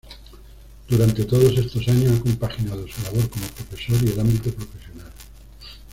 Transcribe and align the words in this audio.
Durante 0.89 1.25
todos 1.25 1.55
estos 1.59 1.87
años 1.87 2.13
ha 2.17 2.23
compaginado 2.23 2.87
su 2.87 3.03
labor 3.03 3.29
como 3.29 3.45
profesor 3.49 3.97
y 4.01 4.09
el 4.11 4.19
ámbito 4.19 4.49
profesional. 4.51 5.11